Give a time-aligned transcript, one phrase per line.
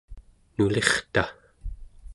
[0.55, 1.23] nulirta